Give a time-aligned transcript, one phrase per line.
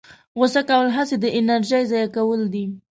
[0.37, 2.65] غوسه کول هسې د انرژۍ ضایع کول دي.